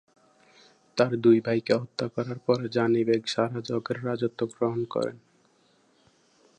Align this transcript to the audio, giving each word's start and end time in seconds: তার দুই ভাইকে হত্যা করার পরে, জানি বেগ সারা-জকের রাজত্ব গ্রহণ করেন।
তার 0.97 1.11
দুই 1.17 1.37
ভাইকে 1.41 1.73
হত্যা 1.73 2.07
করার 2.07 2.39
পরে, 2.39 2.65
জানি 2.69 3.01
বেগ 3.03 3.23
সারা-জকের 3.27 3.97
রাজত্ব 4.05 4.39
গ্রহণ 4.45 4.81
করেন। 4.85 5.17